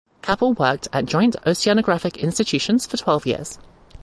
Kappel 0.23 0.53
worked 0.53 0.87
at 0.91 1.05
Joint 1.05 1.35
Oceanographic 1.45 2.17
Institutions 2.19 2.87
for 2.87 2.97
twelve 2.97 3.27
years. 3.27 3.59